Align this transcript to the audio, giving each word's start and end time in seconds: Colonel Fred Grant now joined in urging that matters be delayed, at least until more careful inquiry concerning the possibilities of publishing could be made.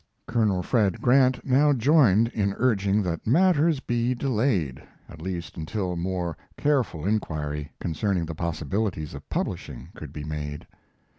Colonel 0.25 0.63
Fred 0.63 0.99
Grant 0.99 1.45
now 1.45 1.73
joined 1.73 2.29
in 2.29 2.55
urging 2.57 3.03
that 3.03 3.27
matters 3.27 3.79
be 3.79 4.15
delayed, 4.15 4.81
at 5.07 5.21
least 5.21 5.57
until 5.57 5.95
more 5.95 6.35
careful 6.57 7.05
inquiry 7.05 7.71
concerning 7.79 8.25
the 8.25 8.33
possibilities 8.33 9.13
of 9.13 9.29
publishing 9.29 9.89
could 9.93 10.11
be 10.11 10.23
made. 10.23 10.65